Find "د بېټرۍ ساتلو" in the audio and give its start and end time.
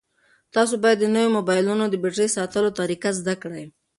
1.89-2.69